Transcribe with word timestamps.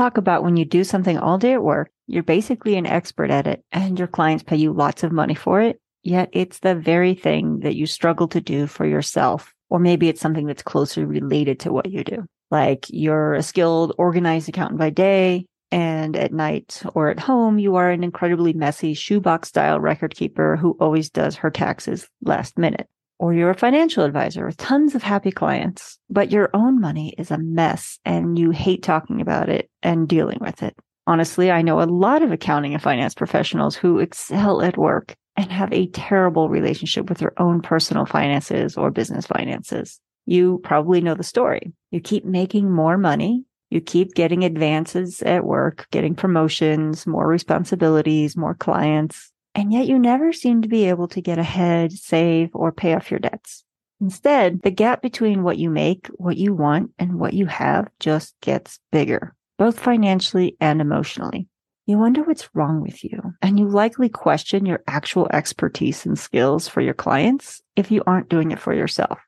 Talk 0.00 0.16
about 0.16 0.42
when 0.42 0.56
you 0.56 0.64
do 0.64 0.82
something 0.82 1.18
all 1.18 1.36
day 1.36 1.52
at 1.52 1.62
work, 1.62 1.90
you're 2.06 2.22
basically 2.22 2.76
an 2.76 2.86
expert 2.86 3.30
at 3.30 3.46
it, 3.46 3.62
and 3.70 3.98
your 3.98 4.08
clients 4.08 4.42
pay 4.42 4.56
you 4.56 4.72
lots 4.72 5.02
of 5.02 5.12
money 5.12 5.34
for 5.34 5.60
it, 5.60 5.78
yet 6.02 6.30
it's 6.32 6.60
the 6.60 6.74
very 6.74 7.14
thing 7.14 7.60
that 7.60 7.76
you 7.76 7.86
struggle 7.86 8.26
to 8.26 8.40
do 8.40 8.66
for 8.66 8.86
yourself. 8.86 9.52
Or 9.68 9.78
maybe 9.78 10.08
it's 10.08 10.20
something 10.20 10.46
that's 10.46 10.62
closely 10.62 11.04
related 11.04 11.60
to 11.60 11.72
what 11.72 11.90
you 11.90 12.02
do. 12.02 12.24
Like 12.50 12.86
you're 12.88 13.34
a 13.34 13.42
skilled, 13.42 13.94
organized 13.98 14.48
accountant 14.48 14.80
by 14.80 14.88
day, 14.88 15.44
and 15.70 16.16
at 16.16 16.32
night 16.32 16.82
or 16.94 17.10
at 17.10 17.20
home, 17.20 17.58
you 17.58 17.76
are 17.76 17.90
an 17.90 18.02
incredibly 18.02 18.54
messy 18.54 18.94
shoebox 18.94 19.50
style 19.50 19.78
record 19.80 20.14
keeper 20.14 20.56
who 20.56 20.78
always 20.80 21.10
does 21.10 21.36
her 21.36 21.50
taxes 21.50 22.08
last 22.22 22.58
minute 22.58 22.88
or 23.20 23.34
you're 23.34 23.50
a 23.50 23.54
financial 23.54 24.02
advisor 24.02 24.46
with 24.46 24.56
tons 24.56 24.94
of 24.94 25.02
happy 25.02 25.30
clients, 25.30 25.98
but 26.08 26.32
your 26.32 26.48
own 26.54 26.80
money 26.80 27.14
is 27.18 27.30
a 27.30 27.36
mess 27.36 27.98
and 28.02 28.38
you 28.38 28.50
hate 28.50 28.82
talking 28.82 29.20
about 29.20 29.50
it 29.50 29.68
and 29.82 30.08
dealing 30.08 30.38
with 30.40 30.62
it. 30.62 30.74
Honestly, 31.06 31.50
I 31.50 31.60
know 31.60 31.82
a 31.82 31.84
lot 31.84 32.22
of 32.22 32.32
accounting 32.32 32.72
and 32.72 32.82
finance 32.82 33.14
professionals 33.14 33.76
who 33.76 33.98
excel 33.98 34.62
at 34.62 34.78
work 34.78 35.14
and 35.36 35.52
have 35.52 35.70
a 35.70 35.88
terrible 35.88 36.48
relationship 36.48 37.10
with 37.10 37.18
their 37.18 37.38
own 37.38 37.60
personal 37.60 38.06
finances 38.06 38.78
or 38.78 38.90
business 38.90 39.26
finances. 39.26 40.00
You 40.24 40.58
probably 40.64 41.02
know 41.02 41.14
the 41.14 41.22
story. 41.22 41.74
You 41.90 42.00
keep 42.00 42.24
making 42.24 42.72
more 42.72 42.96
money. 42.96 43.44
You 43.68 43.82
keep 43.82 44.14
getting 44.14 44.44
advances 44.44 45.20
at 45.20 45.44
work, 45.44 45.86
getting 45.90 46.14
promotions, 46.14 47.06
more 47.06 47.28
responsibilities, 47.28 48.34
more 48.34 48.54
clients, 48.54 49.30
and 49.54 49.72
yet 49.72 49.86
you 49.86 49.98
never 49.98 50.32
seem 50.32 50.62
to 50.62 50.68
be 50.68 50.88
able 50.88 51.08
to 51.08 51.20
get 51.20 51.38
ahead, 51.38 51.92
save, 51.92 52.50
or 52.54 52.72
pay 52.72 52.94
off 52.94 53.10
your 53.10 53.20
debts. 53.20 53.64
Instead, 54.00 54.62
the 54.62 54.70
gap 54.70 55.02
between 55.02 55.42
what 55.42 55.58
you 55.58 55.68
make, 55.68 56.06
what 56.14 56.36
you 56.36 56.54
want, 56.54 56.90
and 56.98 57.18
what 57.18 57.34
you 57.34 57.46
have 57.46 57.88
just 58.00 58.34
gets 58.40 58.78
bigger, 58.90 59.34
both 59.58 59.78
financially 59.78 60.56
and 60.60 60.80
emotionally. 60.80 61.48
You 61.86 61.98
wonder 61.98 62.22
what's 62.22 62.48
wrong 62.54 62.80
with 62.80 63.02
you, 63.02 63.34
and 63.42 63.58
you 63.58 63.68
likely 63.68 64.08
question 64.08 64.64
your 64.64 64.82
actual 64.86 65.28
expertise 65.32 66.06
and 66.06 66.18
skills 66.18 66.68
for 66.68 66.80
your 66.80 66.94
clients 66.94 67.60
if 67.76 67.90
you 67.90 68.02
aren't 68.06 68.28
doing 68.28 68.52
it 68.52 68.60
for 68.60 68.72
yourself. 68.72 69.18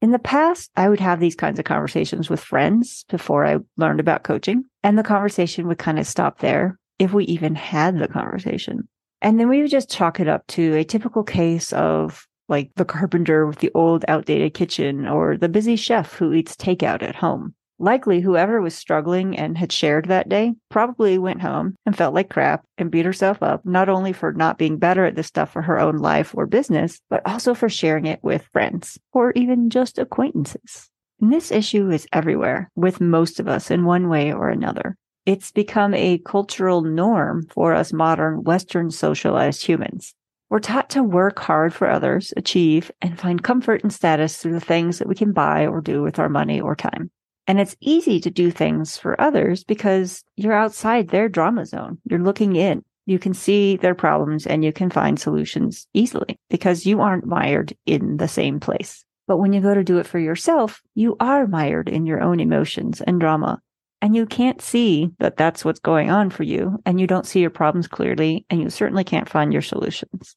In 0.00 0.12
the 0.12 0.18
past, 0.18 0.70
I 0.76 0.88
would 0.88 1.00
have 1.00 1.20
these 1.20 1.34
kinds 1.34 1.58
of 1.58 1.64
conversations 1.64 2.30
with 2.30 2.40
friends 2.40 3.04
before 3.08 3.44
I 3.44 3.58
learned 3.76 4.00
about 4.00 4.22
coaching, 4.24 4.64
and 4.82 4.98
the 4.98 5.02
conversation 5.02 5.68
would 5.68 5.78
kind 5.78 5.98
of 5.98 6.06
stop 6.06 6.38
there 6.38 6.78
if 6.98 7.12
we 7.12 7.24
even 7.24 7.54
had 7.54 7.98
the 7.98 8.08
conversation. 8.08 8.88
And 9.22 9.38
then 9.38 9.48
we 9.48 9.62
would 9.62 9.70
just 9.70 9.88
chalk 9.88 10.18
it 10.18 10.26
up 10.26 10.46
to 10.48 10.74
a 10.74 10.84
typical 10.84 11.22
case 11.22 11.72
of 11.72 12.26
like 12.48 12.72
the 12.74 12.84
carpenter 12.84 13.46
with 13.46 13.60
the 13.60 13.70
old 13.72 14.04
outdated 14.08 14.52
kitchen 14.52 15.06
or 15.06 15.36
the 15.36 15.48
busy 15.48 15.76
chef 15.76 16.14
who 16.14 16.32
eats 16.32 16.56
takeout 16.56 17.02
at 17.02 17.14
home. 17.14 17.54
Likely, 17.78 18.20
whoever 18.20 18.60
was 18.60 18.74
struggling 18.74 19.38
and 19.38 19.56
had 19.56 19.72
shared 19.72 20.06
that 20.06 20.28
day 20.28 20.52
probably 20.70 21.18
went 21.18 21.40
home 21.40 21.76
and 21.86 21.96
felt 21.96 22.14
like 22.14 22.30
crap 22.30 22.64
and 22.78 22.90
beat 22.90 23.06
herself 23.06 23.42
up, 23.42 23.64
not 23.64 23.88
only 23.88 24.12
for 24.12 24.32
not 24.32 24.58
being 24.58 24.76
better 24.76 25.04
at 25.04 25.14
this 25.14 25.28
stuff 25.28 25.52
for 25.52 25.62
her 25.62 25.80
own 25.80 25.98
life 25.98 26.34
or 26.36 26.46
business, 26.46 27.00
but 27.08 27.22
also 27.24 27.54
for 27.54 27.68
sharing 27.68 28.06
it 28.06 28.20
with 28.22 28.48
friends 28.52 28.98
or 29.12 29.32
even 29.32 29.70
just 29.70 29.98
acquaintances. 29.98 30.90
And 31.20 31.32
this 31.32 31.52
issue 31.52 31.90
is 31.90 32.08
everywhere 32.12 32.70
with 32.74 33.00
most 33.00 33.38
of 33.38 33.46
us 33.46 33.70
in 33.70 33.84
one 33.84 34.08
way 34.08 34.32
or 34.32 34.48
another. 34.48 34.96
It's 35.24 35.52
become 35.52 35.94
a 35.94 36.18
cultural 36.18 36.82
norm 36.82 37.46
for 37.46 37.74
us 37.74 37.92
modern 37.92 38.42
Western 38.42 38.90
socialized 38.90 39.64
humans. 39.64 40.16
We're 40.50 40.58
taught 40.58 40.90
to 40.90 41.04
work 41.04 41.38
hard 41.38 41.72
for 41.72 41.88
others, 41.88 42.34
achieve, 42.36 42.90
and 43.00 43.18
find 43.18 43.40
comfort 43.40 43.84
and 43.84 43.92
status 43.92 44.36
through 44.36 44.54
the 44.54 44.60
things 44.60 44.98
that 44.98 45.06
we 45.06 45.14
can 45.14 45.32
buy 45.32 45.66
or 45.68 45.80
do 45.80 46.02
with 46.02 46.18
our 46.18 46.28
money 46.28 46.60
or 46.60 46.74
time. 46.74 47.12
And 47.46 47.60
it's 47.60 47.76
easy 47.80 48.18
to 48.18 48.30
do 48.30 48.50
things 48.50 48.96
for 48.96 49.20
others 49.20 49.62
because 49.62 50.24
you're 50.34 50.52
outside 50.52 51.08
their 51.08 51.28
drama 51.28 51.66
zone. 51.66 51.98
You're 52.04 52.18
looking 52.18 52.56
in. 52.56 52.84
You 53.06 53.20
can 53.20 53.32
see 53.32 53.76
their 53.76 53.94
problems 53.94 54.44
and 54.44 54.64
you 54.64 54.72
can 54.72 54.90
find 54.90 55.20
solutions 55.20 55.86
easily 55.94 56.36
because 56.50 56.84
you 56.84 57.00
aren't 57.00 57.26
mired 57.26 57.74
in 57.86 58.16
the 58.16 58.28
same 58.28 58.58
place. 58.58 59.04
But 59.28 59.36
when 59.36 59.52
you 59.52 59.60
go 59.60 59.72
to 59.72 59.84
do 59.84 59.98
it 59.98 60.06
for 60.08 60.18
yourself, 60.18 60.82
you 60.96 61.16
are 61.20 61.46
mired 61.46 61.88
in 61.88 62.06
your 62.06 62.20
own 62.20 62.40
emotions 62.40 63.00
and 63.00 63.20
drama 63.20 63.60
and 64.02 64.16
you 64.16 64.26
can't 64.26 64.60
see 64.60 65.10
that 65.20 65.36
that's 65.36 65.64
what's 65.64 65.78
going 65.78 66.10
on 66.10 66.28
for 66.28 66.42
you 66.42 66.78
and 66.84 67.00
you 67.00 67.06
don't 67.06 67.26
see 67.26 67.40
your 67.40 67.50
problems 67.50 67.86
clearly 67.86 68.44
and 68.50 68.60
you 68.60 68.68
certainly 68.68 69.04
can't 69.04 69.28
find 69.28 69.52
your 69.52 69.62
solutions. 69.62 70.36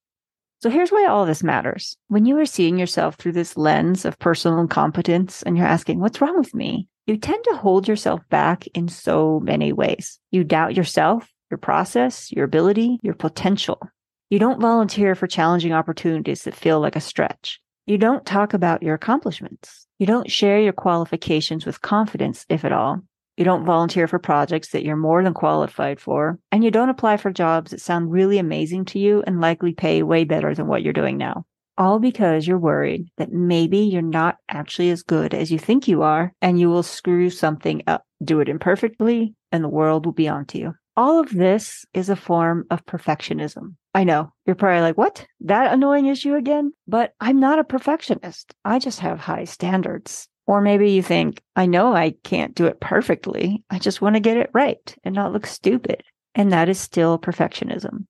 So 0.62 0.70
here's 0.70 0.92
why 0.92 1.06
all 1.08 1.26
this 1.26 1.44
matters. 1.44 1.98
When 2.08 2.26
you 2.26 2.38
are 2.40 2.46
seeing 2.46 2.78
yourself 2.78 3.16
through 3.16 3.34
this 3.34 3.58
lens 3.58 4.06
of 4.06 4.20
personal 4.20 4.60
incompetence 4.60 5.42
and 5.44 5.58
you're 5.58 5.66
asking, 5.66 6.00
what's 6.00 6.22
wrong 6.22 6.38
with 6.38 6.54
me? 6.54 6.88
You 7.08 7.18
tend 7.18 7.44
to 7.46 7.58
hold 7.58 7.88
yourself 7.88 8.22
back 8.30 8.68
in 8.68 8.88
so 8.88 9.40
many 9.42 9.74
ways. 9.74 10.20
You 10.32 10.44
doubt 10.44 10.76
yourself, 10.76 11.28
your 11.50 11.58
process, 11.58 12.32
your 12.32 12.46
ability, 12.46 13.00
your 13.02 13.16
potential. 13.16 13.80
You 14.30 14.40
don't 14.40 14.62
volunteer 14.62 15.16
for 15.16 15.28
challenging 15.28 15.74
opportunities 15.74 16.44
that 16.44 16.56
feel 16.56 16.80
like 16.80 16.96
a 16.96 17.02
stretch. 17.02 17.60
You 17.88 17.98
don't 17.98 18.26
talk 18.26 18.54
about 18.54 18.84
your 18.84 18.96
accomplishments. 18.96 19.88
You 20.00 20.08
don't 20.08 20.32
share 20.32 20.60
your 20.60 20.74
qualifications 20.74 21.66
with 21.66 21.82
confidence, 21.82 22.46
if 22.50 22.66
at 22.66 22.72
all. 22.72 23.02
You 23.38 23.44
don't 23.44 23.66
volunteer 23.66 24.08
for 24.08 24.18
projects 24.18 24.70
that 24.70 24.84
you're 24.84 24.96
more 24.96 25.22
than 25.22 25.34
qualified 25.34 26.00
for, 26.00 26.40
and 26.52 26.64
you 26.64 26.72
don't 26.72 26.90
apply 26.90 27.18
for 27.18 27.32
jobs 27.32 27.72
that 27.72 27.82
sound 27.82 28.12
really 28.12 28.38
amazing 28.38 28.86
to 28.86 29.00
you 29.00 29.24
and 29.28 29.42
likely 29.42 29.74
pay 29.74 30.04
way 30.04 30.24
better 30.24 30.56
than 30.56 30.68
what 30.68 30.84
you're 30.84 30.94
doing 30.94 31.18
now. 31.18 31.46
All 31.78 32.00
because 32.00 32.48
you're 32.48 32.58
worried 32.58 33.10
that 33.18 33.34
maybe 33.34 33.80
you're 33.80 34.02
not 34.02 34.38
actually 34.48 34.90
as 34.90 35.04
good 35.04 35.34
as 35.34 35.52
you 35.52 35.60
think 35.60 35.90
you 35.90 36.04
are 36.04 36.32
and 36.42 36.58
you 36.58 36.70
will 36.70 36.84
screw 36.84 37.30
something 37.30 37.84
up. 37.88 38.06
Do 38.24 38.40
it 38.40 38.48
imperfectly 38.48 39.36
and 39.52 39.62
the 39.62 39.70
world 39.70 40.06
will 40.06 40.14
be 40.14 40.30
onto 40.30 40.58
you. 40.58 40.74
All 40.96 41.20
of 41.20 41.30
this 41.34 41.84
is 41.94 42.08
a 42.08 42.16
form 42.16 42.66
of 42.70 42.86
perfectionism. 42.86 43.76
I 43.94 44.06
know 44.06 44.32
you're 44.46 44.56
probably 44.56 44.80
like, 44.80 44.98
what? 44.98 45.28
That 45.42 45.74
annoying 45.74 46.06
issue 46.06 46.36
again? 46.36 46.72
But 46.88 47.14
I'm 47.20 47.42
not 47.42 47.60
a 47.60 47.66
perfectionist. 47.66 48.54
I 48.64 48.80
just 48.80 49.02
have 49.02 49.20
high 49.20 49.44
standards. 49.44 50.30
Or 50.48 50.62
maybe 50.62 50.92
you 50.92 51.02
think, 51.02 51.42
I 51.56 51.66
know 51.66 51.96
I 51.96 52.16
can't 52.24 52.54
do 52.54 52.66
it 52.66 52.80
perfectly. 52.80 53.64
I 53.70 53.80
just 53.80 54.02
want 54.02 54.16
to 54.16 54.20
get 54.20 54.38
it 54.38 54.52
right 54.54 54.96
and 55.04 55.16
not 55.16 55.34
look 55.34 55.48
stupid. 55.48 56.04
And 56.36 56.52
that 56.52 56.70
is 56.70 56.80
still 56.80 57.18
perfectionism. 57.18 58.06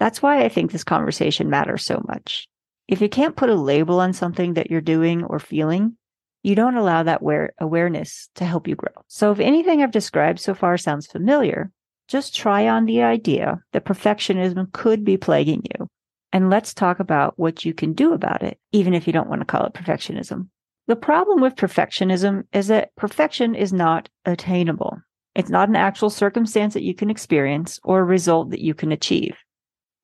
That's 0.00 0.22
why 0.22 0.44
I 0.44 0.48
think 0.48 0.72
this 0.72 0.84
conversation 0.84 1.50
matters 1.50 1.84
so 1.84 2.02
much. 2.08 2.46
If 2.88 3.00
you 3.00 3.08
can't 3.08 3.36
put 3.36 3.50
a 3.50 3.54
label 3.54 4.00
on 4.00 4.12
something 4.12 4.54
that 4.54 4.70
you're 4.70 4.80
doing 4.80 5.22
or 5.24 5.38
feeling, 5.38 5.96
you 6.42 6.54
don't 6.54 6.76
allow 6.76 7.02
that 7.02 7.20
awareness 7.60 8.28
to 8.36 8.44
help 8.44 8.66
you 8.66 8.74
grow. 8.74 8.92
So 9.08 9.32
if 9.32 9.40
anything 9.40 9.82
I've 9.82 9.90
described 9.90 10.40
so 10.40 10.54
far 10.54 10.78
sounds 10.78 11.06
familiar, 11.06 11.70
just 12.06 12.34
try 12.34 12.68
on 12.68 12.86
the 12.86 13.02
idea 13.02 13.60
that 13.72 13.84
perfectionism 13.84 14.72
could 14.72 15.04
be 15.04 15.16
plaguing 15.16 15.62
you. 15.78 15.88
And 16.32 16.48
let's 16.48 16.74
talk 16.74 17.00
about 17.00 17.38
what 17.38 17.64
you 17.64 17.74
can 17.74 17.92
do 17.92 18.14
about 18.14 18.42
it, 18.42 18.58
even 18.72 18.94
if 18.94 19.06
you 19.06 19.12
don't 19.12 19.28
want 19.28 19.42
to 19.42 19.46
call 19.46 19.66
it 19.66 19.74
perfectionism. 19.74 20.48
The 20.88 20.96
problem 20.96 21.42
with 21.42 21.54
perfectionism 21.54 22.44
is 22.54 22.68
that 22.68 22.96
perfection 22.96 23.54
is 23.54 23.74
not 23.74 24.08
attainable. 24.24 24.98
It's 25.34 25.50
not 25.50 25.68
an 25.68 25.76
actual 25.76 26.08
circumstance 26.08 26.72
that 26.72 26.82
you 26.82 26.94
can 26.94 27.10
experience 27.10 27.78
or 27.84 28.00
a 28.00 28.04
result 28.04 28.50
that 28.50 28.62
you 28.62 28.72
can 28.72 28.90
achieve. 28.90 29.36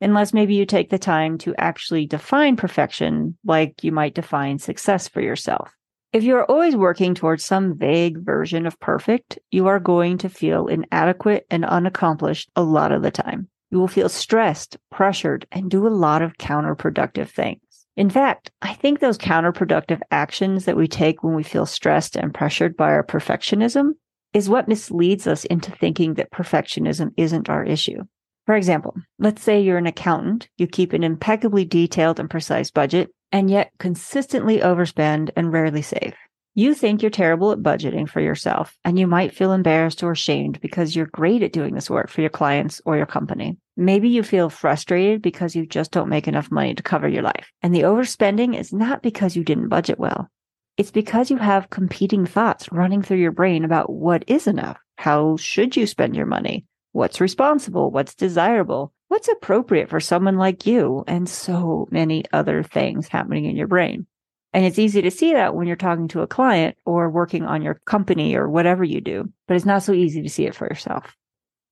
Unless 0.03 0.35
maybe 0.35 0.55
you 0.55 0.67
take 0.67 0.91
the 0.91 0.99
time 0.99 1.39
to 1.39 1.55
actually 1.57 2.05
define 2.07 2.57
perfection 2.57 3.39
like 3.47 3.83
you 3.83 3.93
might 3.93 4.15
define 4.15 4.59
success 4.59 5.09
for 5.09 5.23
yourself. 5.23 5.73
If 6.13 6.23
you 6.23 6.37
are 6.37 6.45
always 6.51 6.77
working 6.77 7.15
towards 7.15 7.43
some 7.43 7.79
vague 7.79 8.19
version 8.19 8.67
of 8.67 8.79
perfect, 8.79 9.39
you 9.51 9.67
are 9.69 9.81
going 9.81 10.19
to 10.19 10.29
feel 10.29 10.67
inadequate 10.67 11.47
and 11.51 11.65
unaccomplished 11.65 12.51
a 12.57 12.63
lot 12.63 12.93
of 12.93 13.01
the 13.01 13.11
time. 13.11 13.49
You 13.71 13.79
will 13.79 13.89
feel 13.89 14.11
stressed, 14.11 14.77
pressured, 14.91 15.47
and 15.51 15.71
do 15.71 15.87
a 15.87 15.89
lot 15.89 16.21
of 16.21 16.37
counterproductive 16.37 17.31
things. 17.31 17.61
In 17.97 18.11
fact, 18.11 18.51
I 18.61 18.75
think 18.75 18.99
those 18.99 19.19
counterproductive 19.19 20.01
actions 20.11 20.65
that 20.65 20.77
we 20.77 20.89
take 20.89 21.23
when 21.23 21.35
we 21.35 21.45
feel 21.45 21.67
stressed 21.67 22.17
and 22.17 22.35
pressured 22.35 22.77
by 22.77 22.91
our 22.91 23.05
perfectionism 23.05 23.93
is 24.33 24.49
what 24.49 24.67
misleads 24.67 25.29
us 25.29 25.45
into 25.45 25.71
thinking 25.71 26.15
that 26.15 26.33
perfectionism 26.33 27.13
isn't 27.17 27.49
our 27.49 27.65
issue. 27.65 28.03
For 28.47 28.57
example, 28.57 28.95
let's 29.19 29.43
say 29.43 29.61
you're 29.61 29.79
an 29.79 29.87
accountant, 29.87 30.49
you 30.59 30.67
keep 30.67 30.93
an 30.93 31.05
impeccably 31.05 31.65
detailed 31.65 32.19
and 32.19 32.29
precise 32.29 32.71
budget, 32.71 33.11
and 33.31 33.49
yet 33.49 33.71
consistently 33.79 34.59
overspend 34.59 35.31
and 35.37 35.53
rarely 35.53 35.83
save. 35.83 36.15
You 36.57 36.73
think 36.73 37.03
you're 37.03 37.11
terrible 37.11 37.51
at 37.51 37.65
budgeting 37.65 38.09
for 38.09 38.21
yourself, 38.21 38.77
and 38.85 38.97
you 38.97 39.09
might 39.09 39.35
feel 39.35 39.51
embarrassed 39.51 40.05
or 40.05 40.13
ashamed 40.13 40.61
because 40.61 40.95
you're 40.95 41.07
great 41.07 41.43
at 41.43 41.53
doing 41.53 41.75
this 41.75 41.91
work 41.91 42.09
for 42.09 42.21
your 42.21 42.31
clients 42.31 42.81
or 42.85 42.97
your 42.97 43.07
company. 43.07 43.57
Maybe 43.77 44.09
you 44.09 44.23
feel 44.23 44.51
frustrated 44.51 45.21
because 45.21 45.57
you 45.57 45.67
just 45.67 45.91
don't 45.91 46.09
make 46.09 46.29
enough 46.29 46.53
money 46.53 46.73
to 46.77 46.83
cover 46.83 47.09
your 47.09 47.25
life. 47.25 47.51
And 47.61 47.75
the 47.75 47.81
overspending 47.81 48.57
is 48.57 48.73
not 48.73 49.03
because 49.03 49.35
you 49.35 49.43
didn't 49.43 49.69
budget 49.69 49.99
well. 49.99 50.31
It's 50.77 50.93
because 50.93 51.29
you 51.29 51.39
have 51.39 51.71
competing 51.71 52.25
thoughts 52.25 52.71
running 52.71 53.03
through 53.03 53.17
your 53.17 53.33
brain 53.33 53.65
about 53.65 53.91
what 53.91 54.23
is 54.29 54.47
enough. 54.47 54.79
How 54.97 55.37
should 55.37 55.75
you 55.75 55.89
spend 55.89 56.15
your 56.15 56.27
money? 56.27 56.67
What's 56.93 57.21
responsible? 57.21 57.91
What's 57.91 58.15
desirable? 58.15 58.93
What's 59.09 59.27
appropriate 59.27 59.91
for 59.91 59.99
someone 59.99 60.37
like 60.37 60.67
you? 60.67 61.03
And 61.09 61.29
so 61.29 61.89
many 61.91 62.23
other 62.33 62.63
things 62.63 63.09
happening 63.09 63.47
in 63.47 63.57
your 63.57 63.67
brain. 63.67 64.07
And 64.55 64.65
it's 64.65 64.79
easy 64.79 65.03
to 65.03 65.11
see 65.11 65.33
that 65.33 65.57
when 65.57 65.67
you're 65.67 65.75
talking 65.75 66.07
to 66.09 66.23
a 66.23 66.29
client 66.29 66.77
or 66.87 67.11
working 67.11 67.45
on 67.45 67.61
your 67.61 67.81
company 67.87 68.37
or 68.37 68.49
whatever 68.49 68.85
you 68.85 69.01
do, 69.01 69.29
but 69.49 69.57
it's 69.57 69.67
not 69.67 69.83
so 69.83 69.93
easy 69.93 70.23
to 70.23 70.31
see 70.31 70.47
it 70.47 70.55
for 70.55 70.69
yourself. 70.69 71.17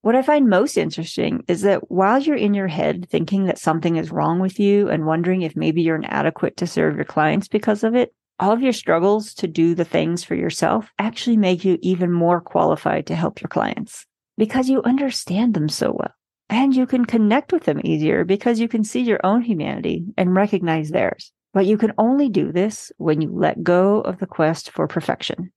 What 0.00 0.16
I 0.16 0.22
find 0.22 0.50
most 0.50 0.76
interesting 0.76 1.44
is 1.46 1.62
that 1.62 1.92
while 1.92 2.20
you're 2.20 2.34
in 2.34 2.54
your 2.54 2.66
head 2.66 3.06
thinking 3.08 3.44
that 3.44 3.58
something 3.58 3.94
is 3.94 4.10
wrong 4.10 4.40
with 4.40 4.58
you 4.58 4.88
and 4.88 5.06
wondering 5.06 5.42
if 5.42 5.54
maybe 5.54 5.80
you're 5.80 5.94
inadequate 5.94 6.56
to 6.56 6.66
serve 6.66 6.96
your 6.96 7.04
clients 7.04 7.46
because 7.46 7.84
of 7.84 7.94
it, 7.94 8.12
all 8.40 8.50
of 8.50 8.62
your 8.62 8.72
struggles 8.72 9.32
to 9.34 9.46
do 9.46 9.76
the 9.76 9.84
things 9.84 10.24
for 10.24 10.34
yourself 10.34 10.90
actually 10.98 11.36
make 11.36 11.64
you 11.64 11.78
even 11.82 12.10
more 12.10 12.40
qualified 12.40 13.06
to 13.06 13.14
help 13.14 13.40
your 13.40 13.48
clients 13.48 14.06
because 14.36 14.68
you 14.68 14.82
understand 14.82 15.54
them 15.54 15.68
so 15.68 15.92
well. 15.92 16.12
And 16.48 16.74
you 16.74 16.86
can 16.86 17.04
connect 17.04 17.52
with 17.52 17.62
them 17.62 17.80
easier 17.84 18.24
because 18.24 18.58
you 18.58 18.66
can 18.66 18.82
see 18.82 19.02
your 19.02 19.20
own 19.22 19.42
humanity 19.42 20.04
and 20.18 20.34
recognize 20.34 20.90
theirs. 20.90 21.32
But 21.52 21.66
you 21.66 21.76
can 21.76 21.92
only 21.98 22.28
do 22.28 22.50
this 22.52 22.90
when 22.96 23.20
you 23.20 23.30
let 23.32 23.62
go 23.62 24.00
of 24.00 24.18
the 24.18 24.26
quest 24.26 24.70
for 24.70 24.86
perfection. 24.86 25.52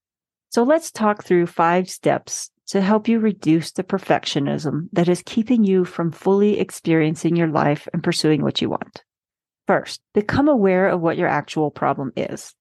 So 0.50 0.63
let's 0.63 0.92
talk 0.92 1.24
through 1.24 1.47
five 1.47 1.89
steps 1.89 2.50
to 2.68 2.81
help 2.81 3.07
you 3.07 3.19
reduce 3.19 3.71
the 3.71 3.83
perfectionism 3.83 4.89
that 4.94 5.07
is 5.07 5.24
keeping 5.25 5.63
you 5.63 5.86
from 5.86 6.12
fully 6.12 6.59
experiencing 6.59 7.36
your 7.36 7.47
life 7.47 7.88
and 7.94 8.03
pursuing 8.03 8.42
what 8.42 8.62
you 8.62 8.69
want. 8.69 9.03
First, 9.68 10.01
become 10.13 10.47
aware 10.47 10.89
of 10.89 11.01
what 11.01 11.18
your 11.18 11.27
actual 11.27 11.71
problem 11.71 12.12
is. 12.15 12.53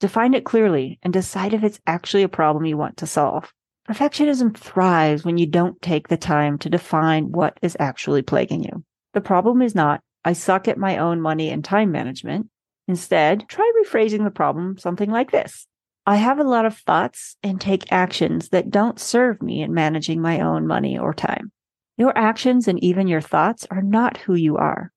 Define 0.00 0.34
it 0.34 0.44
clearly 0.44 0.98
and 1.02 1.12
decide 1.12 1.54
if 1.54 1.64
it's 1.64 1.80
actually 1.86 2.22
a 2.22 2.28
problem 2.28 2.66
you 2.66 2.76
want 2.76 2.98
to 2.98 3.06
solve. 3.06 3.52
Perfectionism 3.88 4.56
thrives 4.56 5.24
when 5.24 5.38
you 5.38 5.46
don't 5.46 5.80
take 5.80 6.08
the 6.08 6.16
time 6.16 6.58
to 6.58 6.68
define 6.68 7.30
what 7.30 7.58
is 7.62 7.76
actually 7.78 8.22
plaguing 8.22 8.62
you. 8.62 8.84
The 9.14 9.20
problem 9.20 9.62
is 9.62 9.74
not, 9.74 10.02
I 10.24 10.32
suck 10.32 10.68
at 10.68 10.76
my 10.76 10.98
own 10.98 11.20
money 11.20 11.50
and 11.50 11.64
time 11.64 11.92
management. 11.92 12.48
Instead, 12.88 13.48
try 13.48 13.70
rephrasing 13.82 14.24
the 14.24 14.30
problem 14.30 14.78
something 14.78 15.10
like 15.10 15.30
this. 15.30 15.66
I 16.06 16.16
have 16.16 16.38
a 16.38 16.44
lot 16.44 16.66
of 16.66 16.78
thoughts 16.78 17.36
and 17.42 17.60
take 17.60 17.92
actions 17.92 18.50
that 18.50 18.70
don't 18.70 19.00
serve 19.00 19.42
me 19.42 19.60
in 19.62 19.74
managing 19.74 20.20
my 20.20 20.40
own 20.40 20.66
money 20.66 20.96
or 20.96 21.12
time. 21.12 21.50
Your 21.96 22.16
actions 22.16 22.68
and 22.68 22.82
even 22.82 23.08
your 23.08 23.20
thoughts 23.20 23.66
are 23.70 23.82
not 23.82 24.18
who 24.18 24.34
you 24.34 24.56
are. 24.56 24.92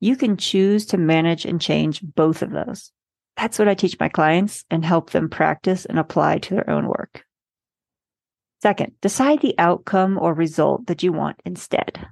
You 0.00 0.16
can 0.16 0.36
choose 0.36 0.86
to 0.86 0.96
manage 0.96 1.44
and 1.44 1.60
change 1.60 2.00
both 2.02 2.40
of 2.40 2.52
those. 2.52 2.92
That's 3.36 3.58
what 3.58 3.68
I 3.68 3.74
teach 3.74 4.00
my 4.00 4.08
clients 4.08 4.64
and 4.70 4.84
help 4.84 5.10
them 5.10 5.28
practice 5.28 5.84
and 5.84 5.98
apply 5.98 6.38
to 6.38 6.54
their 6.54 6.70
own 6.70 6.86
work. 6.86 7.24
Second, 8.62 8.92
decide 9.02 9.42
the 9.42 9.54
outcome 9.58 10.18
or 10.18 10.32
result 10.32 10.86
that 10.86 11.02
you 11.02 11.12
want 11.12 11.40
instead. 11.44 12.06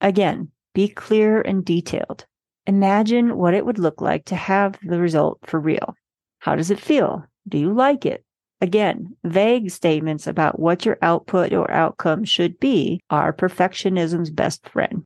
Again, 0.00 0.50
be 0.74 0.88
clear 0.88 1.40
and 1.40 1.64
detailed. 1.64 2.26
Imagine 2.66 3.36
what 3.36 3.54
it 3.54 3.64
would 3.64 3.78
look 3.78 4.00
like 4.00 4.24
to 4.26 4.34
have 4.34 4.78
the 4.82 4.98
result 4.98 5.38
for 5.44 5.60
real. 5.60 5.94
How 6.40 6.56
does 6.56 6.70
it 6.70 6.80
feel? 6.80 7.24
Do 7.48 7.58
you 7.58 7.72
like 7.72 8.04
it? 8.04 8.24
Again, 8.60 9.16
vague 9.22 9.70
statements 9.70 10.26
about 10.26 10.58
what 10.58 10.84
your 10.84 10.98
output 11.02 11.52
or 11.52 11.70
outcome 11.70 12.24
should 12.24 12.58
be 12.58 13.00
are 13.10 13.32
perfectionism's 13.32 14.30
best 14.30 14.68
friend. 14.68 15.04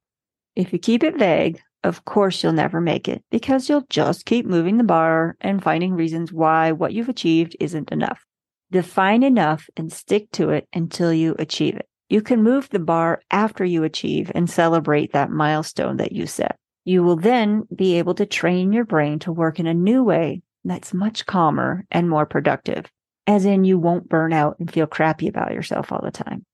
If 0.54 0.72
you 0.72 0.78
keep 0.78 1.02
it 1.02 1.18
vague, 1.18 1.60
of 1.82 2.04
course 2.04 2.42
you'll 2.42 2.52
never 2.52 2.80
make 2.80 3.08
it 3.08 3.24
because 3.30 3.68
you'll 3.68 3.86
just 3.90 4.24
keep 4.24 4.46
moving 4.46 4.76
the 4.76 4.84
bar 4.84 5.36
and 5.40 5.62
finding 5.62 5.94
reasons 5.94 6.32
why 6.32 6.72
what 6.72 6.92
you've 6.92 7.08
achieved 7.08 7.56
isn't 7.58 7.90
enough. 7.90 8.24
Define 8.70 9.22
enough 9.22 9.68
and 9.76 9.92
stick 9.92 10.30
to 10.32 10.50
it 10.50 10.68
until 10.72 11.12
you 11.12 11.34
achieve 11.38 11.74
it. 11.74 11.88
You 12.08 12.22
can 12.22 12.42
move 12.42 12.68
the 12.68 12.78
bar 12.78 13.22
after 13.30 13.64
you 13.64 13.82
achieve 13.82 14.30
and 14.34 14.48
celebrate 14.48 15.12
that 15.12 15.30
milestone 15.30 15.96
that 15.96 16.12
you 16.12 16.26
set. 16.26 16.56
You 16.84 17.02
will 17.02 17.16
then 17.16 17.64
be 17.74 17.98
able 17.98 18.14
to 18.14 18.26
train 18.26 18.72
your 18.72 18.84
brain 18.84 19.18
to 19.20 19.32
work 19.32 19.60
in 19.60 19.66
a 19.66 19.74
new 19.74 20.02
way 20.02 20.42
that's 20.64 20.94
much 20.94 21.26
calmer 21.26 21.84
and 21.90 22.08
more 22.08 22.26
productive, 22.26 22.90
as 23.26 23.44
in 23.44 23.64
you 23.64 23.78
won't 23.78 24.08
burn 24.08 24.32
out 24.32 24.56
and 24.58 24.72
feel 24.72 24.86
crappy 24.86 25.28
about 25.28 25.52
yourself 25.52 25.92
all 25.92 26.00
the 26.02 26.10
time. 26.10 26.44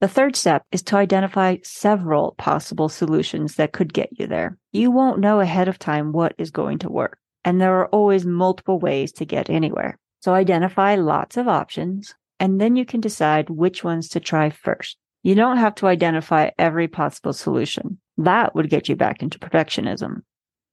The 0.00 0.08
third 0.08 0.34
step 0.34 0.64
is 0.72 0.82
to 0.84 0.96
identify 0.96 1.58
several 1.62 2.34
possible 2.38 2.88
solutions 2.88 3.56
that 3.56 3.72
could 3.72 3.92
get 3.92 4.08
you 4.18 4.26
there. 4.26 4.56
You 4.72 4.90
won't 4.90 5.20
know 5.20 5.40
ahead 5.40 5.68
of 5.68 5.78
time 5.78 6.12
what 6.12 6.34
is 6.38 6.50
going 6.50 6.78
to 6.78 6.88
work, 6.88 7.18
and 7.44 7.60
there 7.60 7.78
are 7.80 7.88
always 7.88 8.24
multiple 8.24 8.78
ways 8.78 9.12
to 9.12 9.26
get 9.26 9.50
anywhere. 9.50 9.98
So 10.20 10.32
identify 10.32 10.94
lots 10.94 11.36
of 11.36 11.48
options, 11.48 12.14
and 12.38 12.60
then 12.60 12.76
you 12.76 12.86
can 12.86 13.00
decide 13.00 13.50
which 13.50 13.84
ones 13.84 14.08
to 14.10 14.20
try 14.20 14.48
first. 14.48 14.96
You 15.22 15.34
don't 15.34 15.58
have 15.58 15.74
to 15.76 15.86
identify 15.86 16.50
every 16.58 16.88
possible 16.88 17.34
solution. 17.34 17.98
That 18.20 18.54
would 18.54 18.68
get 18.68 18.86
you 18.86 18.96
back 18.96 19.22
into 19.22 19.38
perfectionism. 19.38 20.22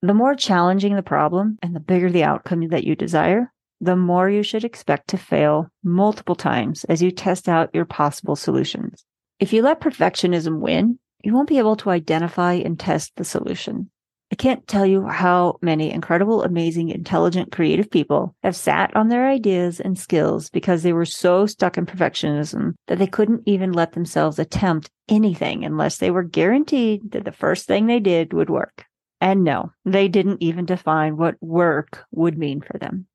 The 0.02 0.12
more 0.12 0.34
challenging 0.34 0.94
the 0.94 1.02
problem 1.02 1.58
and 1.62 1.74
the 1.74 1.80
bigger 1.80 2.10
the 2.10 2.22
outcome 2.22 2.68
that 2.68 2.84
you 2.84 2.94
desire, 2.94 3.50
the 3.80 3.96
more 3.96 4.28
you 4.28 4.42
should 4.42 4.64
expect 4.64 5.08
to 5.08 5.16
fail 5.16 5.68
multiple 5.82 6.34
times 6.34 6.84
as 6.84 7.00
you 7.00 7.10
test 7.10 7.48
out 7.48 7.70
your 7.72 7.86
possible 7.86 8.36
solutions. 8.36 9.02
If 9.40 9.54
you 9.54 9.62
let 9.62 9.80
perfectionism 9.80 10.60
win, 10.60 10.98
you 11.24 11.32
won't 11.32 11.48
be 11.48 11.56
able 11.56 11.76
to 11.76 11.90
identify 11.90 12.52
and 12.52 12.78
test 12.78 13.12
the 13.16 13.24
solution. 13.24 13.90
I 14.30 14.34
can't 14.34 14.66
tell 14.68 14.84
you 14.84 15.06
how 15.06 15.58
many 15.62 15.90
incredible, 15.90 16.42
amazing, 16.42 16.90
intelligent, 16.90 17.50
creative 17.50 17.90
people 17.90 18.36
have 18.42 18.54
sat 18.54 18.94
on 18.94 19.08
their 19.08 19.26
ideas 19.26 19.80
and 19.80 19.98
skills 19.98 20.50
because 20.50 20.82
they 20.82 20.92
were 20.92 21.06
so 21.06 21.46
stuck 21.46 21.78
in 21.78 21.86
perfectionism 21.86 22.74
that 22.88 22.98
they 22.98 23.06
couldn't 23.06 23.42
even 23.46 23.72
let 23.72 23.92
themselves 23.92 24.38
attempt 24.38 24.90
anything 25.08 25.64
unless 25.64 25.96
they 25.96 26.10
were 26.10 26.22
guaranteed 26.22 27.12
that 27.12 27.24
the 27.24 27.32
first 27.32 27.66
thing 27.66 27.86
they 27.86 28.00
did 28.00 28.34
would 28.34 28.50
work. 28.50 28.84
And 29.20 29.44
no, 29.44 29.72
they 29.86 30.08
didn't 30.08 30.42
even 30.42 30.66
define 30.66 31.16
what 31.16 31.42
work 31.42 32.04
would 32.10 32.36
mean 32.36 32.60
for 32.60 32.78
them. 32.78 33.06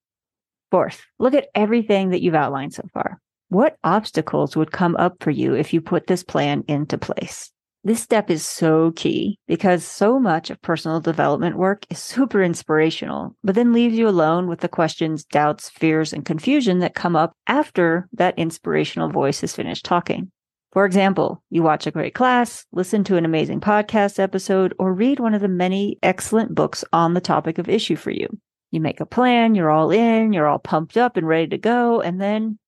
Fourth, 0.71 1.05
look 1.19 1.35
at 1.35 1.47
everything 1.53 2.09
that 2.09 2.23
you've 2.23 2.33
outlined 2.33 2.73
so 2.73 2.83
far. 2.91 3.21
What 3.49 3.77
obstacles 3.83 4.55
would 4.55 4.71
come 4.71 4.95
up 4.95 5.21
for 5.21 5.29
you 5.29 5.53
if 5.53 5.73
you 5.73 5.79
put 5.79 6.07
this 6.07 6.23
plan 6.23 6.63
into 6.67 6.97
place? 6.97 7.52
This 7.85 8.01
step 8.01 8.29
is 8.29 8.45
so 8.45 8.91
key 8.91 9.39
because 9.45 9.83
so 9.83 10.17
much 10.17 10.49
of 10.49 10.61
personal 10.61 11.01
development 11.01 11.57
work 11.57 11.85
is 11.89 11.99
super 11.99 12.41
inspirational, 12.41 13.35
but 13.43 13.55
then 13.55 13.73
leaves 13.73 13.97
you 13.97 14.07
alone 14.07 14.47
with 14.47 14.61
the 14.61 14.69
questions, 14.69 15.25
doubts, 15.25 15.69
fears, 15.69 16.13
and 16.13 16.23
confusion 16.23 16.79
that 16.79 16.95
come 16.95 17.17
up 17.17 17.35
after 17.45 18.07
that 18.13 18.39
inspirational 18.39 19.09
voice 19.09 19.41
has 19.41 19.53
finished 19.53 19.83
talking. 19.83 20.31
For 20.71 20.85
example, 20.85 21.43
you 21.49 21.61
watch 21.61 21.85
a 21.85 21.91
great 21.91 22.15
class, 22.15 22.65
listen 22.71 23.03
to 23.03 23.17
an 23.17 23.25
amazing 23.25 23.59
podcast 23.59 24.17
episode, 24.17 24.73
or 24.79 24.93
read 24.93 25.19
one 25.19 25.33
of 25.33 25.41
the 25.41 25.49
many 25.49 25.99
excellent 26.01 26.55
books 26.55 26.85
on 26.93 27.13
the 27.13 27.19
topic 27.19 27.57
of 27.57 27.67
issue 27.67 27.97
for 27.97 28.11
you. 28.11 28.27
You 28.71 28.79
make 28.79 29.01
a 29.01 29.05
plan, 29.05 29.55
you're 29.55 29.69
all 29.69 29.91
in, 29.91 30.31
you're 30.31 30.47
all 30.47 30.57
pumped 30.57 30.95
up 30.95 31.17
and 31.17 31.27
ready 31.27 31.47
to 31.47 31.57
go, 31.57 31.99
and 31.99 32.21
then 32.21 32.59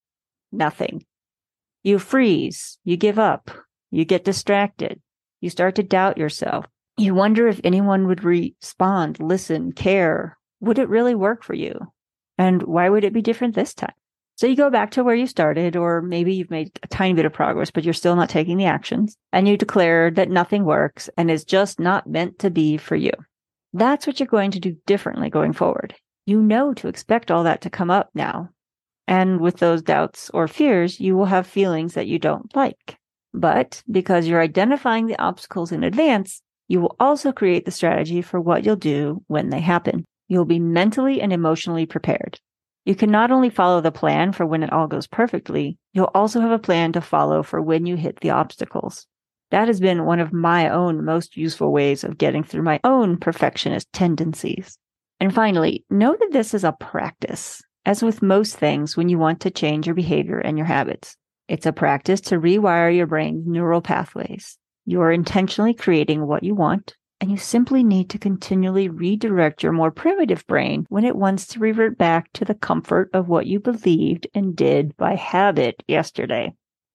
nothing. 0.52 1.06
You 1.84 2.00
freeze, 2.00 2.78
you 2.84 2.98
give 2.98 3.18
up, 3.18 3.50
you 3.92 4.04
get 4.04 4.26
distracted, 4.26 5.02
you 5.42 5.50
start 5.50 5.76
to 5.76 5.84
doubt 5.84 6.18
yourself. 6.18 6.66
You 6.98 7.14
wonder 7.14 7.48
if 7.48 7.60
anyone 7.64 8.08
would 8.08 8.24
respond, 8.24 9.20
listen, 9.20 9.72
care. 9.74 10.38
Would 10.62 10.80
it 10.80 10.90
really 10.90 11.16
work 11.16 11.44
for 11.44 11.54
you? 11.54 11.80
And 12.38 12.64
why 12.64 12.90
would 12.90 13.04
it 13.04 13.14
be 13.14 13.22
different 13.22 13.56
this 13.56 13.74
time? 13.74 13.94
So 14.38 14.48
you 14.48 14.56
go 14.56 14.70
back 14.70 14.92
to 14.92 15.04
where 15.04 15.16
you 15.16 15.28
started, 15.28 15.78
or 15.78 16.02
maybe 16.02 16.34
you've 16.34 16.52
made 16.52 16.78
a 16.84 16.88
tiny 16.88 17.14
bit 17.14 17.26
of 17.26 17.32
progress, 17.32 17.72
but 17.72 17.86
you're 17.86 17.94
still 17.94 18.18
not 18.18 18.30
taking 18.30 18.58
the 18.58 18.66
actions, 18.66 19.18
and 19.32 19.48
you 19.48 19.56
declare 19.56 20.12
that 20.12 20.30
nothing 20.30 20.66
works 20.66 21.10
and 21.18 21.32
is 21.32 21.46
just 21.46 21.80
not 21.80 22.08
meant 22.08 22.40
to 22.40 22.50
be 22.50 22.76
for 22.76 22.98
you. 22.98 23.12
That's 23.72 24.06
what 24.06 24.20
you're 24.20 24.28
going 24.28 24.52
to 24.52 24.60
do 24.60 24.76
differently 24.86 25.30
going 25.30 25.54
forward. 25.54 25.96
You 26.26 26.42
know 26.42 26.74
to 26.74 26.88
expect 26.90 27.32
all 27.32 27.44
that 27.44 27.62
to 27.62 27.70
come 27.70 27.90
up 27.90 28.10
now. 28.14 28.50
And 29.08 29.40
with 29.40 29.58
those 29.58 29.82
doubts 29.82 30.30
or 30.34 30.48
fears, 30.48 31.00
you 31.00 31.16
will 31.16 31.26
have 31.26 31.46
feelings 31.46 31.94
that 31.94 32.08
you 32.08 32.20
don't 32.20 32.54
like. 32.56 32.98
But 33.38 33.84
because 33.92 34.28
you're 34.28 34.42
identifying 34.42 35.08
the 35.08 35.22
obstacles 35.22 35.74
in 35.74 35.84
advance, 35.84 36.42
you 36.70 36.80
will 36.80 36.96
also 37.02 37.34
create 37.34 37.66
the 37.66 37.72
strategy 37.72 38.22
for 38.22 38.40
what 38.40 38.64
you'll 38.64 38.78
do 38.78 39.22
when 39.28 39.50
they 39.50 39.60
happen. 39.60 40.06
You'll 40.30 40.46
be 40.46 40.60
mentally 40.60 41.22
and 41.22 41.34
emotionally 41.34 41.86
prepared. 41.86 42.40
You 42.86 42.96
can 42.96 43.12
not 43.12 43.32
only 43.32 43.50
follow 43.50 43.82
the 43.82 43.92
plan 43.92 44.32
for 44.32 44.46
when 44.46 44.64
it 44.64 44.72
all 44.72 44.88
goes 44.88 45.06
perfectly, 45.06 45.78
you'll 45.92 46.12
also 46.16 46.40
have 46.40 46.52
a 46.52 46.60
plan 46.60 46.94
to 46.94 47.02
follow 47.02 47.44
for 47.44 47.62
when 47.62 47.86
you 47.86 47.98
hit 47.98 48.22
the 48.22 48.30
obstacles. 48.30 49.06
That 49.52 49.68
has 49.68 49.82
been 49.82 50.06
one 50.06 50.22
of 50.22 50.32
my 50.32 50.70
own 50.70 51.04
most 51.04 51.36
useful 51.36 51.74
ways 51.74 52.06
of 52.06 52.18
getting 52.18 52.44
through 52.44 52.64
my 52.64 52.80
own 52.86 53.18
perfectionist 53.18 53.92
tendencies. 53.92 54.78
And 55.20 55.36
finally, 55.36 55.84
know 55.90 56.16
that 56.18 56.32
this 56.32 56.54
is 56.54 56.64
a 56.64 56.72
practice. 56.72 57.62
as 57.86 58.02
with 58.02 58.22
most 58.22 58.56
things 58.56 58.98
when 58.98 59.10
you 59.10 59.20
want 59.20 59.42
to 59.42 59.52
change 59.52 59.86
your 59.86 59.94
behavior 59.94 60.40
and 60.40 60.58
your 60.58 60.66
habits. 60.66 61.16
It's 61.48 61.66
a 61.66 61.74
practice 61.74 62.22
to 62.22 62.40
rewire 62.40 62.96
your 62.96 63.06
brain's 63.06 63.46
neural 63.46 63.82
pathways. 63.82 64.58
You 64.86 65.02
are 65.02 65.12
intentionally 65.12 65.74
creating 65.74 66.26
what 66.26 66.44
you 66.44 66.56
want, 66.56 66.96
and 67.22 67.30
you 67.30 67.38
simply 67.38 67.84
need 67.84 68.10
to 68.10 68.20
continually 68.20 68.90
redirect 68.90 69.62
your 69.62 69.72
more 69.72 69.92
primitive 69.92 70.46
brain 70.48 70.86
when 70.90 71.06
it 71.06 71.16
wants 71.16 71.48
to 71.48 71.60
revert 71.60 71.98
back 71.98 72.32
to 72.34 72.46
the 72.46 72.56
comfort 72.56 73.10
of 73.14 73.28
what 73.28 73.46
you 73.46 73.60
believed 73.60 74.28
and 74.34 74.56
did 74.56 74.98
by 74.98 75.16
habit 75.16 75.84
yesterday. 75.88 76.52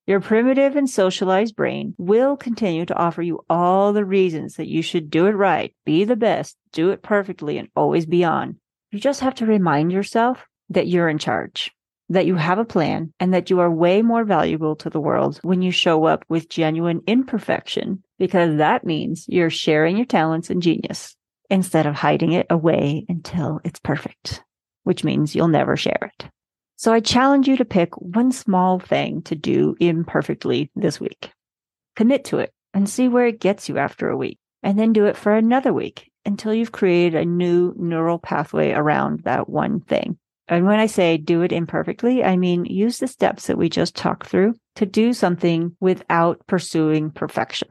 Your 0.07 0.21
primitive 0.21 0.75
and 0.75 0.91
socialized 0.91 1.55
brain 1.55 1.95
will 1.97 2.37
continue 2.37 2.85
to 2.87 2.97
offer 2.97 3.23
you 3.23 3.45
all 3.49 3.93
the 3.93 4.05
reasons 4.05 4.57
that 4.57 4.67
you 4.67 4.83
should 4.83 5.11
do 5.11 5.27
it 5.27 5.37
right, 5.37 5.73
be 5.87 6.05
the 6.05 6.17
best, 6.17 6.57
do 6.73 6.91
it 6.91 7.03
perfectly, 7.03 7.59
and 7.59 7.69
always 7.77 8.07
be 8.07 8.25
on. 8.25 8.59
You 8.91 8.99
just 8.99 9.21
have 9.21 9.37
to 9.37 9.47
remind 9.47 9.93
yourself 9.93 10.47
that 10.71 10.89
you're 10.89 11.09
in 11.09 11.19
charge, 11.19 11.71
that 12.11 12.27
you 12.27 12.35
have 12.35 12.59
a 12.59 12.65
plan, 12.65 13.13
and 13.21 13.33
that 13.33 13.51
you 13.51 13.61
are 13.61 13.71
way 13.71 14.03
more 14.03 14.25
valuable 14.25 14.77
to 14.77 14.91
the 14.91 15.01
world 15.01 15.39
when 15.43 15.63
you 15.63 15.71
show 15.71 16.05
up 16.05 16.25
with 16.29 16.49
genuine 16.49 17.01
imperfection, 17.07 18.03
because 18.19 18.57
that 18.59 18.85
means 18.85 19.25
you're 19.29 19.49
sharing 19.49 19.97
your 19.97 20.07
talents 20.07 20.51
and 20.51 20.61
genius 20.61 21.17
instead 21.49 21.87
of 21.87 21.95
hiding 21.95 22.33
it 22.33 22.47
away 22.51 23.07
until 23.09 23.61
it's 23.65 23.81
perfect, 23.81 24.43
which 24.83 25.05
means 25.05 25.35
you'll 25.35 25.49
never 25.49 25.77
share 25.77 26.13
it. 26.19 26.29
So 26.77 26.93
I 26.93 27.01
challenge 27.01 27.47
you 27.47 27.57
to 27.59 27.65
pick 27.65 27.97
one 27.97 28.33
small 28.33 28.79
thing 28.79 29.23
to 29.23 29.37
do 29.37 29.77
imperfectly 29.79 30.71
this 30.75 30.99
week. 30.99 31.31
Commit 31.95 32.25
to 32.27 32.39
it 32.39 32.53
and 32.75 32.89
see 32.89 33.07
where 33.07 33.27
it 33.27 33.41
gets 33.41 33.69
you 33.69 33.79
after 33.79 34.09
a 34.09 34.17
week, 34.17 34.39
and 34.63 34.79
then 34.79 34.93
do 34.93 35.07
it 35.07 35.17
for 35.17 35.35
another 35.35 35.73
week 35.73 36.11
until 36.27 36.53
you've 36.53 36.73
created 36.73 37.15
a 37.15 37.25
new 37.25 37.73
neural 37.77 38.19
pathway 38.19 38.73
around 38.73 39.21
that 39.25 39.49
one 39.49 39.81
thing. 39.81 40.19
And 40.51 40.67
when 40.67 40.81
I 40.81 40.87
say 40.87 41.17
do 41.17 41.43
it 41.43 41.53
imperfectly, 41.53 42.25
I 42.25 42.37
mean 42.37 42.65
use 42.65 42.99
the 42.99 43.07
steps 43.07 43.47
that 43.47 43.57
we 43.57 43.69
just 43.69 43.95
talked 43.95 44.27
through 44.27 44.57
to 44.75 44.85
do 44.85 45.13
something 45.13 45.77
without 45.79 46.45
pursuing 46.49 47.13
perfection. 47.13 47.69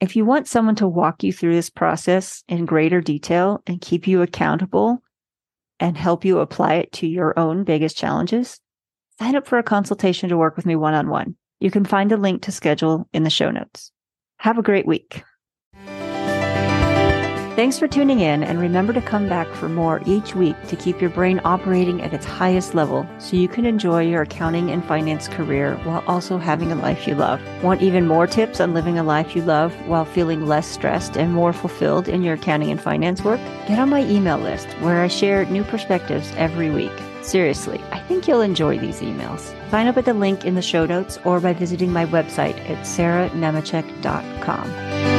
If 0.00 0.14
you 0.14 0.24
want 0.24 0.46
someone 0.46 0.76
to 0.76 0.86
walk 0.86 1.24
you 1.24 1.32
through 1.32 1.54
this 1.54 1.70
process 1.70 2.44
in 2.48 2.66
greater 2.66 3.00
detail 3.00 3.62
and 3.66 3.80
keep 3.80 4.06
you 4.06 4.22
accountable 4.22 5.02
and 5.80 5.98
help 5.98 6.24
you 6.24 6.38
apply 6.38 6.74
it 6.74 6.92
to 6.92 7.08
your 7.08 7.36
own 7.36 7.64
biggest 7.64 7.98
challenges, 7.98 8.60
sign 9.18 9.34
up 9.34 9.48
for 9.48 9.58
a 9.58 9.64
consultation 9.64 10.28
to 10.28 10.38
work 10.38 10.56
with 10.56 10.66
me 10.66 10.76
one 10.76 10.94
on 10.94 11.10
one. 11.10 11.34
You 11.58 11.72
can 11.72 11.84
find 11.84 12.12
a 12.12 12.16
link 12.16 12.42
to 12.42 12.52
schedule 12.52 13.08
in 13.12 13.24
the 13.24 13.30
show 13.30 13.50
notes. 13.50 13.90
Have 14.38 14.56
a 14.56 14.62
great 14.62 14.86
week. 14.86 15.24
Thanks 17.60 17.78
for 17.78 17.86
tuning 17.86 18.20
in, 18.20 18.42
and 18.42 18.58
remember 18.58 18.94
to 18.94 19.02
come 19.02 19.28
back 19.28 19.46
for 19.48 19.68
more 19.68 20.00
each 20.06 20.34
week 20.34 20.56
to 20.68 20.76
keep 20.76 20.98
your 20.98 21.10
brain 21.10 21.42
operating 21.44 22.00
at 22.00 22.14
its 22.14 22.24
highest 22.24 22.74
level 22.74 23.06
so 23.18 23.36
you 23.36 23.48
can 23.48 23.66
enjoy 23.66 24.00
your 24.00 24.22
accounting 24.22 24.70
and 24.70 24.82
finance 24.82 25.28
career 25.28 25.76
while 25.84 26.02
also 26.06 26.38
having 26.38 26.72
a 26.72 26.74
life 26.74 27.06
you 27.06 27.14
love. 27.14 27.38
Want 27.62 27.82
even 27.82 28.06
more 28.06 28.26
tips 28.26 28.60
on 28.60 28.72
living 28.72 28.98
a 28.98 29.02
life 29.02 29.36
you 29.36 29.42
love 29.42 29.74
while 29.86 30.06
feeling 30.06 30.46
less 30.46 30.66
stressed 30.66 31.18
and 31.18 31.34
more 31.34 31.52
fulfilled 31.52 32.08
in 32.08 32.22
your 32.22 32.32
accounting 32.32 32.70
and 32.70 32.80
finance 32.80 33.22
work? 33.22 33.40
Get 33.68 33.78
on 33.78 33.90
my 33.90 34.06
email 34.06 34.38
list 34.38 34.68
where 34.80 35.02
I 35.02 35.08
share 35.08 35.44
new 35.44 35.64
perspectives 35.64 36.32
every 36.36 36.70
week. 36.70 36.98
Seriously, 37.20 37.78
I 37.92 37.98
think 37.98 38.26
you'll 38.26 38.40
enjoy 38.40 38.78
these 38.78 39.00
emails. 39.00 39.54
Sign 39.70 39.86
up 39.86 39.98
at 39.98 40.06
the 40.06 40.14
link 40.14 40.46
in 40.46 40.54
the 40.54 40.62
show 40.62 40.86
notes 40.86 41.18
or 41.26 41.40
by 41.40 41.52
visiting 41.52 41.92
my 41.92 42.06
website 42.06 42.58
at 42.70 42.86
sarahnemecek.com. 42.86 45.09